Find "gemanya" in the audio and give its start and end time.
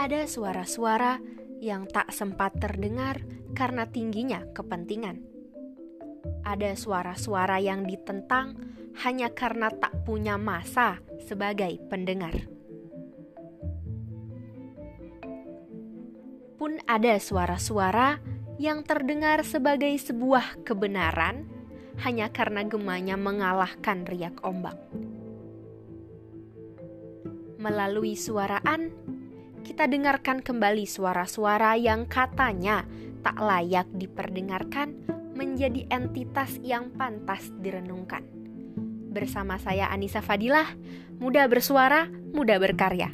22.64-23.20